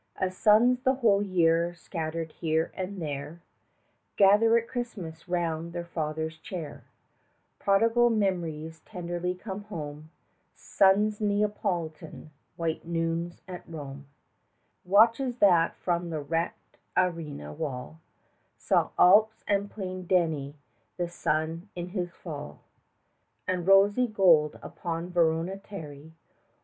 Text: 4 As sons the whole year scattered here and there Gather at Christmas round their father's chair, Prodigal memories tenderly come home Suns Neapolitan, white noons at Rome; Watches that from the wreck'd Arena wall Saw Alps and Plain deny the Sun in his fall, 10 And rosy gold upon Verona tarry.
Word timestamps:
4 0.17 0.27
As 0.29 0.35
sons 0.35 0.79
the 0.81 0.95
whole 0.95 1.21
year 1.21 1.75
scattered 1.75 2.31
here 2.31 2.71
and 2.73 2.99
there 2.99 3.43
Gather 4.17 4.57
at 4.57 4.67
Christmas 4.67 5.29
round 5.29 5.73
their 5.73 5.85
father's 5.85 6.39
chair, 6.39 6.83
Prodigal 7.59 8.09
memories 8.09 8.79
tenderly 8.83 9.35
come 9.35 9.65
home 9.65 10.09
Suns 10.55 11.21
Neapolitan, 11.21 12.31
white 12.55 12.83
noons 12.83 13.43
at 13.47 13.61
Rome; 13.67 14.07
Watches 14.85 15.37
that 15.37 15.75
from 15.75 16.09
the 16.09 16.19
wreck'd 16.19 16.79
Arena 16.97 17.53
wall 17.53 17.99
Saw 18.57 18.89
Alps 18.97 19.43
and 19.47 19.69
Plain 19.69 20.07
deny 20.07 20.55
the 20.97 21.07
Sun 21.09 21.69
in 21.75 21.89
his 21.89 22.09
fall, 22.15 22.61
10 23.45 23.55
And 23.59 23.67
rosy 23.67 24.07
gold 24.07 24.57
upon 24.63 25.11
Verona 25.11 25.57
tarry. 25.59 26.11